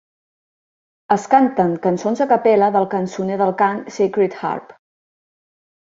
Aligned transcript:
Es 1.15 1.27
canten 1.33 1.75
cançons 1.83 2.23
a 2.25 2.27
cappella 2.33 2.71
del 2.77 2.89
cançoner 2.95 3.39
del 3.43 3.53
cant 3.63 3.85
Sacred 3.99 4.39
Harp. 4.53 4.77